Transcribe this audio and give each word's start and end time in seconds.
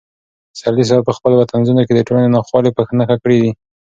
پسرلي 0.51 0.83
صاحب 0.89 1.03
په 1.07 1.13
خپلو 1.17 1.47
طنزونو 1.51 1.81
کې 1.87 1.93
د 1.95 2.01
ټولنې 2.07 2.29
ناخوالې 2.35 2.71
په 2.77 2.81
نښه 2.99 3.15
کړې 3.23 3.37
دي. 3.43 3.51